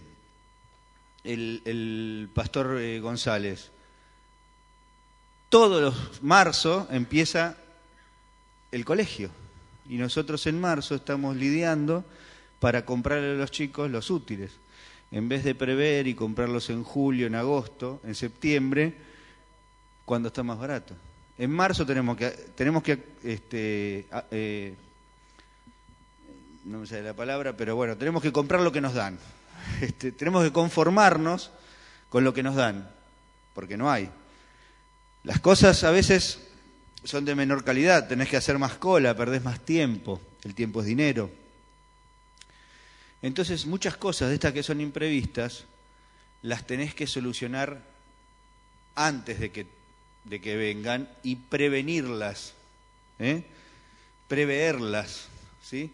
[1.23, 3.69] el, pastor eh, González,
[5.47, 7.55] todos los marzo empieza
[8.71, 9.29] el colegio
[9.87, 12.03] y nosotros en marzo estamos lidiando
[12.59, 14.53] para comprarle a los chicos los útiles.
[15.11, 18.95] En vez de prever y comprarlos en julio, en agosto, en septiembre,
[20.03, 20.95] cuando está más barato.
[21.37, 22.93] En marzo tenemos que, tenemos que
[23.23, 24.73] este, eh,
[26.65, 29.17] no me sale la palabra, pero bueno, tenemos que comprar lo que nos dan.
[29.81, 31.51] Este, tenemos que conformarnos
[32.09, 32.89] con lo que nos dan,
[33.53, 34.09] porque no hay.
[35.23, 36.39] Las cosas a veces
[37.03, 40.87] son de menor calidad, tenés que hacer más cola, perdés más tiempo, el tiempo es
[40.87, 41.29] dinero.
[43.21, 45.65] Entonces, muchas cosas de estas que son imprevistas,
[46.41, 47.81] las tenés que solucionar
[48.95, 49.67] antes de que,
[50.23, 52.53] de que vengan y prevenirlas,
[53.19, 53.43] ¿eh?
[54.27, 55.27] preverlas,
[55.63, 55.91] ¿sí?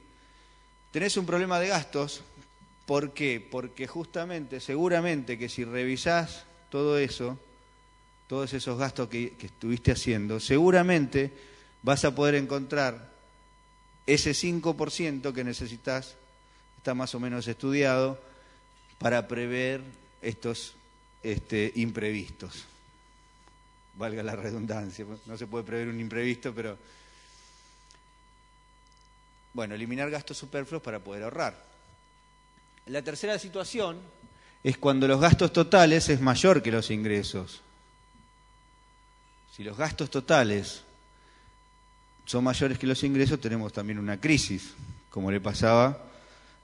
[0.97, 2.23] Tenés un problema de gastos.
[2.87, 3.39] ¿Por qué?
[3.39, 7.37] Porque justamente, seguramente que si revisás todo eso,
[8.25, 11.31] todos esos gastos que, estuviste haciendo, seguramente
[11.83, 13.11] vas a poder encontrar
[14.07, 16.15] ese 5% que necesitas,
[16.77, 18.19] está más o menos estudiado,
[18.97, 19.81] para prever
[20.23, 20.73] estos
[21.21, 22.65] este, imprevistos.
[23.93, 26.75] Valga la redundancia, no se puede prever un imprevisto, pero
[29.57, 31.59] bueno, eliminar gastos superfluos para poder ahorrar.
[32.85, 33.99] La tercera situación
[34.63, 37.63] es cuando los gastos totales es mayor que los ingresos.
[39.51, 40.83] Si los gastos totales
[42.27, 44.75] son mayores que los ingresos, tenemos también una crisis,
[45.09, 46.05] como le pasaba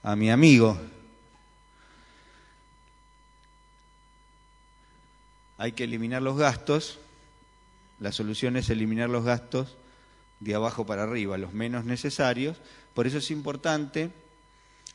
[0.04, 0.80] a mi amigo.
[5.58, 7.00] Hay que eliminar los gastos.
[8.00, 9.78] La solución es eliminar los gastos
[10.44, 12.58] de abajo para arriba, los menos necesarios.
[12.94, 14.12] Por eso es importante,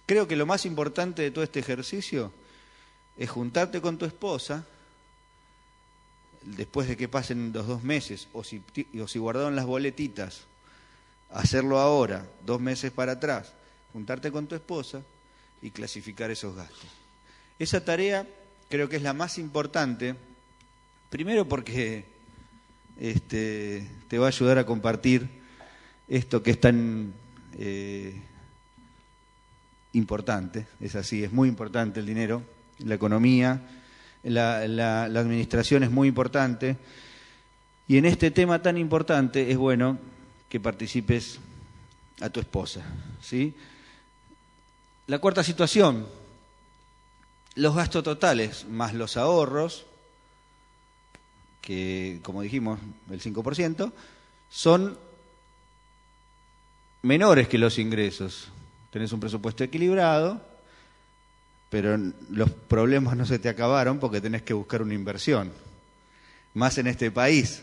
[0.07, 2.33] creo que lo más importante de todo este ejercicio
[3.17, 4.65] es juntarte con tu esposa,
[6.43, 8.63] después de que pasen los dos meses, o si,
[9.01, 10.43] o si guardaron las boletitas,
[11.31, 13.53] hacerlo ahora, dos meses para atrás,
[13.93, 15.03] juntarte con tu esposa
[15.61, 16.91] y clasificar esos gastos.
[17.59, 18.27] Esa tarea
[18.69, 20.15] creo que es la más importante,
[21.11, 22.05] primero porque
[23.01, 25.38] este, te va a ayudar a compartir
[26.09, 27.13] esto que es tan
[27.59, 28.21] eh,
[29.93, 32.43] importante, es así, es muy importante el dinero,
[32.79, 33.61] la economía,
[34.23, 36.77] la, administración es muy importante,
[37.87, 39.99] y en este tema tan importante es bueno
[40.49, 41.39] que participes
[42.21, 42.83] a tu esposa,
[43.23, 43.55] ¿sí?
[45.07, 46.07] La cuarta situación,
[47.55, 49.87] los gastos totales más los ahorros,
[51.61, 52.79] que como dijimos,
[53.11, 53.93] el 5%,
[54.51, 54.99] son
[57.03, 58.51] menores que los ingresos.
[58.91, 60.41] Tenés un presupuesto equilibrado,
[61.71, 61.99] pero
[62.31, 65.53] los problemas no se te acabaron porque tenés que buscar una inversión.
[66.55, 67.63] Más en este país,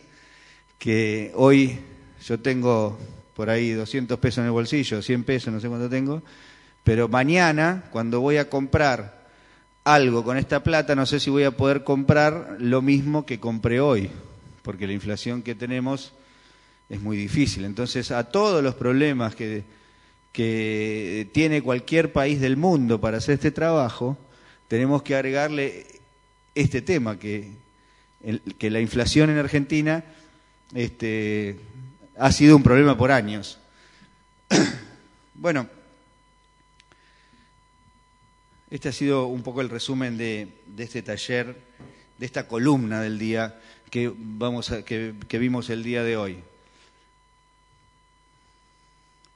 [0.78, 1.80] que hoy
[2.26, 2.98] yo tengo
[3.36, 6.22] por ahí 200 pesos en el bolsillo, 100 pesos, no sé cuánto tengo,
[6.84, 9.26] pero mañana, cuando voy a comprar
[9.84, 13.80] algo con esta plata, no sé si voy a poder comprar lo mismo que compré
[13.82, 14.10] hoy,
[14.62, 16.14] porque la inflación que tenemos
[16.90, 17.66] es muy difícil.
[17.66, 19.64] Entonces, a todos los problemas que,
[20.34, 24.18] tiene cualquier país del mundo para hacer este trabajo,
[24.68, 25.88] tenemos que agregarle
[26.54, 27.52] este tema, que,
[28.58, 30.04] que la inflación en Argentina
[30.74, 31.58] este,
[32.18, 33.60] ha sido un problema por años.
[35.36, 35.70] bueno,
[38.70, 41.56] este ha sido un poco el resumen de, de este taller,
[42.18, 46.44] de esta columna del día que, vamos a, que vimos el día de hoy.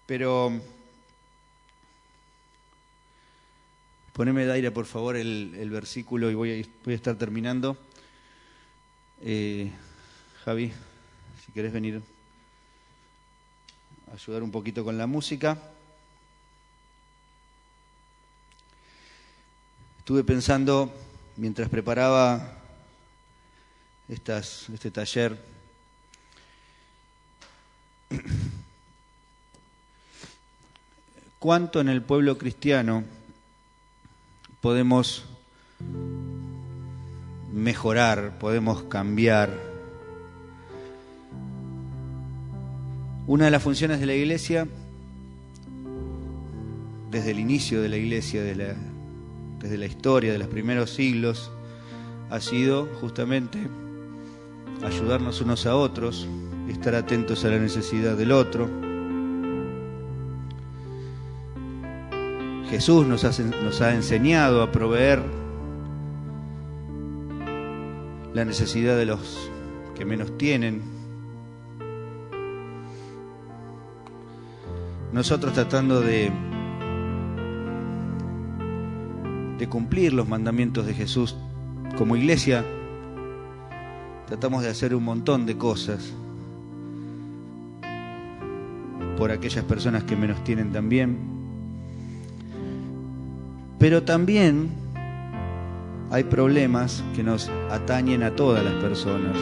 [0.09, 0.51] Pero
[4.11, 7.77] poneme de aire, por favor, el, versículo y voy a, voy a, estar terminando.
[9.21, 9.71] Eh,
[10.43, 10.71] Javi,
[11.45, 12.01] si querés venir
[14.09, 15.59] a ayudar un poquito con la música.
[19.99, 20.91] Estuve pensando,
[21.37, 22.57] mientras preparaba
[24.07, 25.58] estas, este taller,
[31.49, 33.03] cuánto en el pueblo cristiano
[34.61, 35.25] podemos
[37.51, 39.49] mejorar, podemos cambiar.
[43.25, 44.67] Una de las funciones de la iglesia,
[47.09, 51.49] desde el inicio de la iglesia, desde la historia de los primeros siglos,
[52.29, 53.57] ha sido justamente
[54.85, 56.27] ayudarnos unos a otros,
[56.69, 58.78] estar atentos a la necesidad del otro
[62.69, 63.23] Jesús nos
[63.81, 65.23] ha, enseñado a proveer
[68.31, 69.49] la necesidad de los
[69.95, 70.83] que menos tienen.
[75.11, 76.31] Nosotros tratando de,
[79.57, 81.35] de cumplir los mandamientos de Jesús
[81.97, 82.63] como iglesia,
[84.27, 86.13] tratamos de hacer un montón de cosas
[89.17, 91.28] por aquellas personas que menos tienen también.
[93.79, 94.69] Pero también
[96.11, 99.37] hay problemas que nos atañen a todas las personas.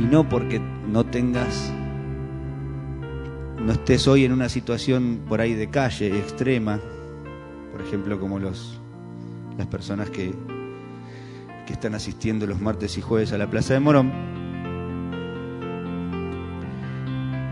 [0.00, 1.72] Y no porque no tengas,
[3.64, 6.80] no estés hoy en una situación por ahí de calle extrema,
[7.70, 8.80] por ejemplo como los,
[9.56, 10.34] las personas que,
[11.66, 14.12] que están asistiendo los martes y jueves a la Plaza de Morón.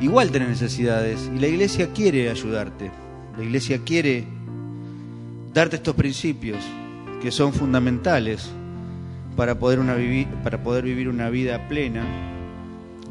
[0.01, 2.91] Igual tenés necesidades y la iglesia quiere ayudarte.
[3.39, 4.34] La iglesia quiere
[5.55, 6.59] darte estos principios
[7.23, 8.51] que son fundamentales
[9.37, 12.05] para poder, una vivir, para poder vivir una vida plena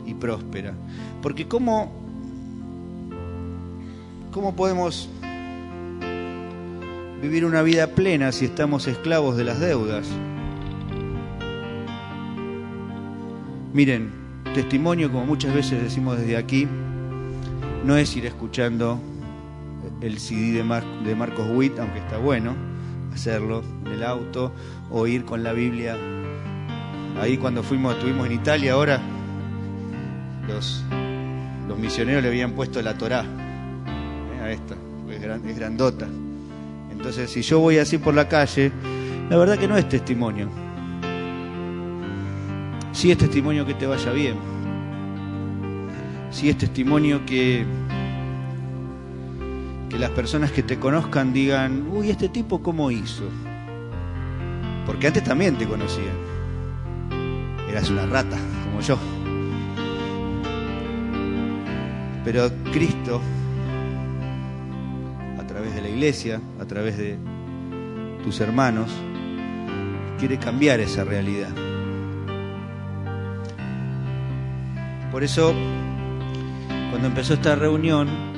[0.06, 0.74] y próspera.
[1.22, 1.92] Porque ¿cómo,
[4.32, 5.10] cómo podemos
[7.22, 10.06] vivir una vida plena si estamos esclavos de las deudas?
[13.74, 14.12] Miren,
[14.54, 16.68] testimonio, como muchas veces decimos desde aquí,
[17.86, 19.00] no es ir escuchando
[20.04, 22.56] el CD de, de Marcos Witt, aunque está bueno,
[23.14, 24.52] hacerlo en el auto
[24.92, 25.98] o ir con la Biblia.
[27.20, 29.00] Ahí cuando fuimos, estuvimos en Italia ahora,
[30.48, 30.84] los,
[31.70, 34.76] los misioneros le habían puesto la Torá eh, a esta,
[35.10, 36.08] es, es grandota.
[36.92, 38.72] Entonces, si yo voy así por la calle,
[39.30, 40.50] la verdad que no es testimonio.
[42.92, 44.36] Sí es testimonio que te vaya bien.
[46.30, 47.66] Sí es testimonio que
[49.94, 53.26] que las personas que te conozcan digan, uy, este tipo cómo hizo.
[54.88, 56.16] Porque antes también te conocían.
[57.70, 58.36] Eras una rata,
[58.66, 58.98] como yo.
[62.26, 63.22] Pero Cristo,
[65.40, 67.20] a través de la iglesia, a través de
[68.24, 68.90] tus hermanos,
[70.18, 71.54] quiere cambiar esa realidad.
[75.12, 75.54] Por eso,
[76.90, 78.33] cuando empezó esta reunión,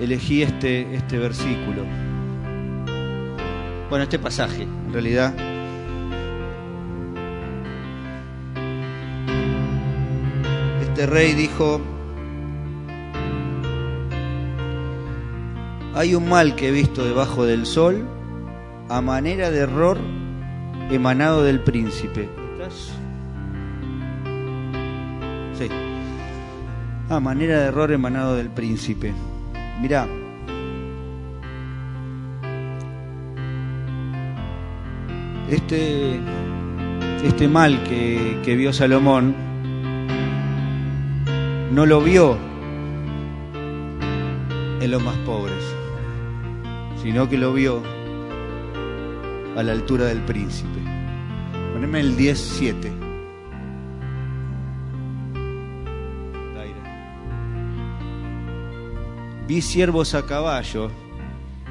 [0.00, 1.84] elegí este, este versículo.
[3.88, 5.34] Bueno, este pasaje, en realidad.
[10.82, 11.80] Este rey dijo,
[15.94, 18.04] hay un mal que he visto debajo del sol
[18.88, 19.98] a manera de error
[20.90, 22.28] emanado del príncipe.
[22.52, 22.92] ¿Estás?
[25.58, 25.68] Sí.
[27.08, 29.12] A manera de error emanado del príncipe.
[29.80, 30.08] Mira,
[35.50, 36.18] este,
[37.24, 39.34] este mal que, que vio Salomón
[41.72, 42.38] no lo vio
[44.80, 45.62] en los más pobres,
[47.02, 47.82] sino que lo vio
[49.56, 50.80] a la altura del príncipe.
[51.72, 53.05] Poneme el 10.7.
[59.46, 60.90] vi siervos a caballo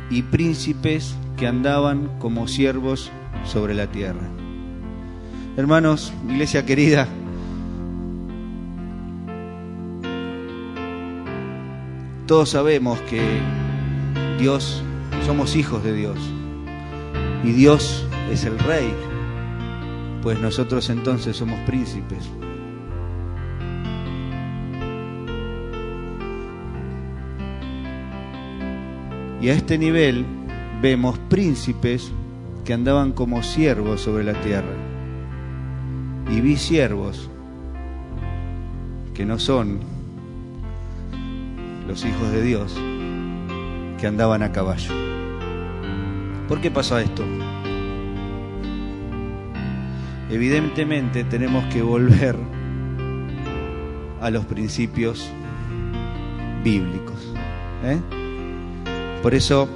[0.10, 3.12] y príncipes que andaban como siervos
[3.44, 4.28] sobre la tierra.
[5.58, 7.08] Hermanos, iglesia querida,
[12.28, 13.22] todos sabemos que
[14.40, 14.82] Dios,
[15.26, 16.18] somos hijos de Dios
[17.44, 18.94] y Dios es el rey,
[20.24, 22.30] pues nosotros entonces somos príncipes.
[29.46, 30.26] Y a este nivel
[30.82, 32.12] vemos príncipes
[32.66, 34.74] que andaban como siervos sobre la tierra.
[36.32, 37.30] Y vi siervos
[39.14, 39.82] que no son
[41.88, 42.76] los hijos de Dios,
[44.00, 44.92] que andaban a caballo.
[46.48, 47.24] ¿Por qué pasó esto?
[50.32, 52.36] Evidentemente tenemos que volver
[54.22, 55.30] a los principios
[56.64, 57.32] bíblicos.
[57.84, 58.25] ¿eh?
[59.26, 59.68] Por eso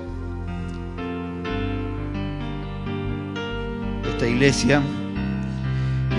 [4.07, 4.79] esta iglesia,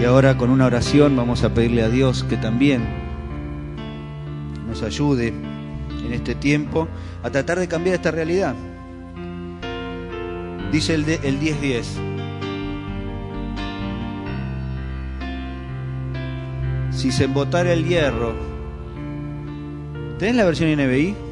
[0.01, 2.83] y ahora con una oración vamos a pedirle a Dios que también
[4.67, 6.89] nos ayude en este tiempo
[7.23, 8.57] a tratar de cambiar esta realidad.
[10.73, 11.85] Dice el, el 10.10.
[16.91, 18.35] Si se embotara el hierro,
[20.19, 21.30] ¿tenés la versión NBI?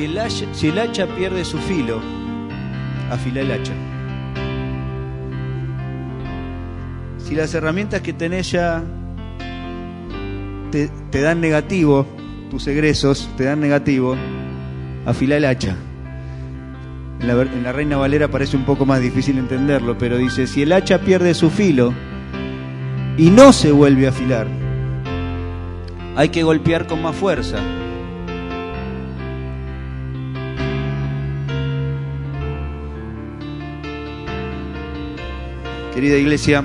[0.00, 2.00] Si el, hacha, pierde su filo,
[3.10, 3.74] afila el hacha.
[7.18, 8.82] Si las herramientas que tenés ya
[10.70, 12.06] te, dan negativo,
[12.50, 14.16] tus egresos te dan negativo,
[15.04, 15.76] afila el hacha.
[17.20, 20.62] En la, en la, Reina Valera parece un poco más difícil entenderlo, pero dice, si
[20.62, 21.92] el hacha pierde su filo
[23.18, 24.46] y no se vuelve a afilar,
[26.16, 27.58] hay que golpear con más fuerza.
[36.00, 36.64] Querida iglesia,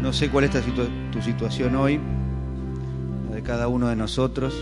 [0.00, 0.52] no sé cuál es
[1.10, 1.98] tu situación hoy,
[3.28, 4.54] la de cada uno de nosotros,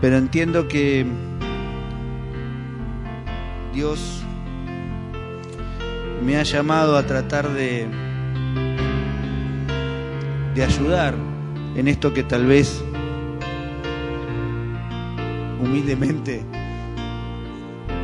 [0.00, 1.04] pero entiendo que
[3.74, 4.22] Dios
[6.24, 7.88] me ha llamado a tratar de,
[10.54, 11.16] de ayudar
[11.74, 12.84] en esto que tal vez
[15.60, 16.42] humildemente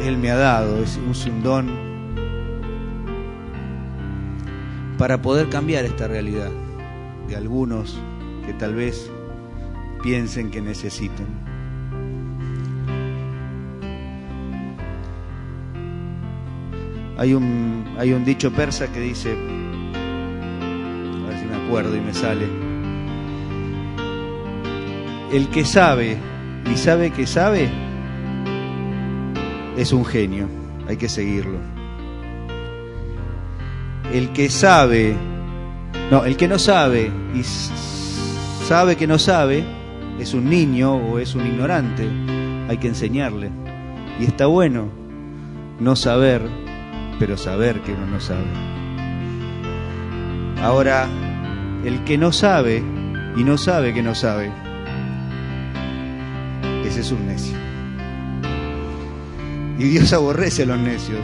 [0.02, 1.86] Él me ha dado, es un don
[4.98, 6.50] para poder cambiar esta realidad
[7.28, 7.98] de algunos
[8.46, 9.10] que tal vez
[10.02, 11.26] piensen que necesiten.
[17.18, 22.12] Hay un, hay un dicho persa que dice, a ver si me acuerdo y me
[22.12, 22.46] sale,
[25.32, 26.18] el que sabe
[26.72, 27.68] y sabe que sabe
[29.76, 30.48] es un genio,
[30.88, 31.58] hay que seguirlo.
[34.12, 35.14] El que sabe,
[36.10, 39.64] no, el que no sabe y sabe que no sabe
[40.18, 42.08] es un niño o es un ignorante,
[42.68, 43.50] hay que enseñarle.
[44.18, 44.88] Y está bueno
[45.78, 46.42] no saber,
[47.18, 48.46] pero saber que uno no sabe.
[50.62, 51.06] Ahora,
[51.84, 52.82] el que no sabe
[53.36, 54.50] y no sabe que no sabe,
[56.96, 57.56] es un necio.
[59.78, 61.20] Y Dios aborrece a los necios.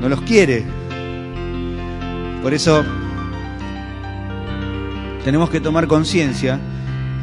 [0.00, 0.64] No los quiere.
[2.42, 2.82] Por eso
[5.24, 6.58] tenemos que tomar conciencia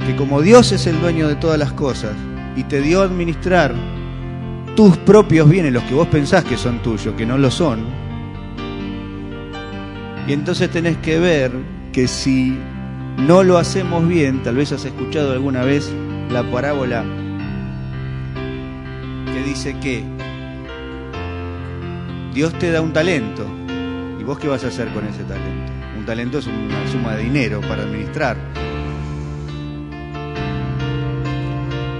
[0.05, 2.13] que como Dios es el dueño de todas las cosas
[2.55, 3.73] y te dio a administrar
[4.75, 7.79] tus propios bienes, los que vos pensás que son tuyos, que no lo son,
[10.27, 11.51] y entonces tenés que ver
[11.93, 12.57] que si
[13.17, 15.89] no lo hacemos bien, tal vez has escuchado alguna vez
[16.29, 17.03] la parábola
[19.33, 20.03] que dice que
[22.33, 23.45] Dios te da un talento,
[24.19, 25.71] ¿y vos qué vas a hacer con ese talento?
[25.97, 28.37] Un talento es una suma de dinero para administrar.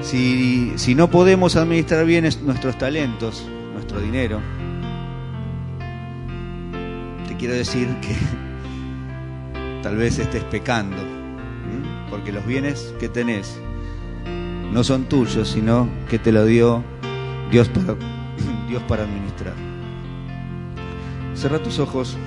[0.02, 4.40] Si, si no podemos administrar bien nuestros talentos, nuestro dinero,
[7.28, 8.16] te quiero decir que
[9.84, 10.98] tal vez estés pecando,
[12.10, 13.60] porque los bienes que tenés
[14.72, 16.84] no son tuyos, sino que te lo dio
[17.52, 17.96] Dios para,
[18.68, 19.54] Dios para administrar.
[21.34, 22.18] Cerra tus ojos.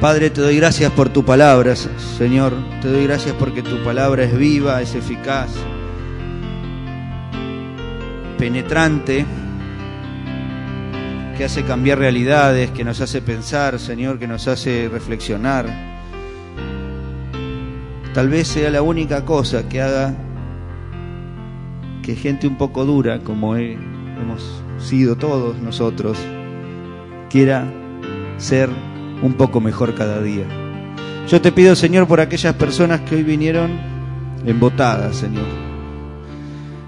[0.00, 2.52] Padre, te doy gracias por tu palabra, Señor.
[2.82, 5.48] Te doy gracias porque tu palabra es viva, es eficaz,
[8.38, 9.24] penetrante,
[11.38, 15.95] que hace cambiar realidades, que nos hace pensar, Señor, que nos hace reflexionar.
[18.16, 20.14] Tal vez sea la única cosa que haga
[22.02, 26.16] que gente un poco dura, como hemos sido todos nosotros,
[27.28, 27.70] quiera
[28.38, 28.70] ser
[29.20, 30.46] un poco mejor cada día.
[31.28, 33.70] Yo te pido, Señor, por aquellas personas que hoy vinieron
[34.46, 35.44] embotadas, Señor.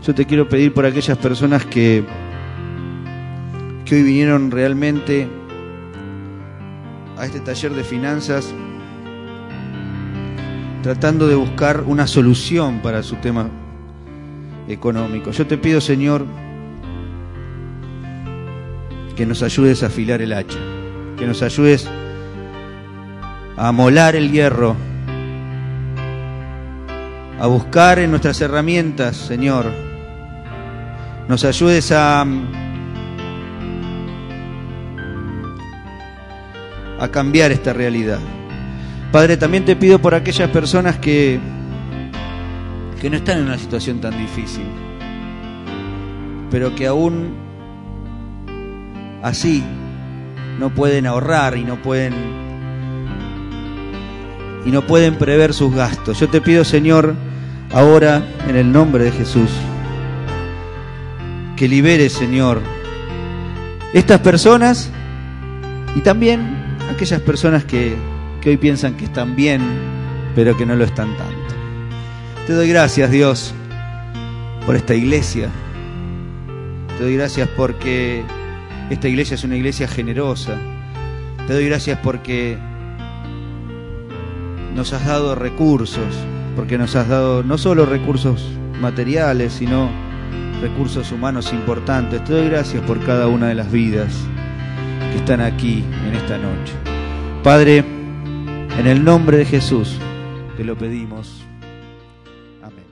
[0.02, 2.04] Yo te quiero pedir por aquellas personas que,
[3.84, 5.28] que hoy vinieron realmente
[7.18, 8.54] a este taller de finanzas
[10.82, 13.48] tratando de buscar una solución para su tema
[14.68, 15.30] económico.
[15.30, 16.24] Yo te pido, Señor,
[19.16, 20.58] que nos ayudes a afilar el hacha,
[21.16, 21.88] que nos ayudes
[23.56, 24.76] a molar el hierro,
[27.40, 29.66] a buscar en nuestras herramientas, Señor.
[31.28, 32.24] Nos ayudes a,
[37.00, 38.18] a cambiar esta realidad.
[39.12, 41.40] Padre, también te pido por aquellas personas que,
[43.00, 44.66] que no están en una situación tan difícil,
[46.50, 47.34] pero que aún
[49.22, 49.64] así
[50.58, 52.12] no pueden ahorrar y no pueden
[54.66, 56.20] y no pueden prever sus gastos.
[56.20, 57.14] Yo te pido, Señor,
[57.72, 59.50] ahora en el nombre de Jesús,
[61.56, 62.60] que libere, Señor,
[63.94, 64.90] estas personas
[65.96, 67.96] y también aquellas personas que,
[68.40, 69.60] que hoy piensan que están bien,
[70.34, 71.54] pero que no lo están tanto.
[72.46, 73.54] Te doy gracias, Dios,
[74.64, 75.48] por esta iglesia.
[76.96, 78.24] Te doy gracias porque
[78.90, 80.58] esta iglesia es una iglesia generosa.
[81.46, 82.58] Te doy gracias porque
[84.74, 86.14] nos has dado recursos,
[86.56, 88.48] porque nos has dado no solo recursos
[88.80, 89.90] materiales, sino
[90.60, 92.24] recursos humanos importantes.
[92.24, 94.14] Te doy gracias por cada una de las vidas
[95.12, 96.74] que están aquí en esta noche.
[97.42, 97.97] Padre,
[98.78, 99.98] en el nombre de Jesús
[100.56, 101.44] te lo pedimos.
[102.62, 102.84] Amén.